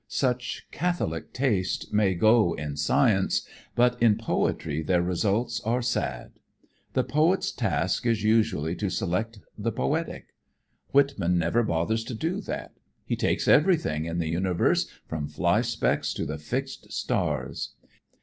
[0.07, 6.31] Such catholic taste may go in science, but in poetry their results are sad.
[6.93, 10.33] The poet's task is usually to select the poetic.
[10.89, 12.71] Whitman never bothers to do that,
[13.05, 17.75] he takes everything in the universe from fly specks to the fixed stars.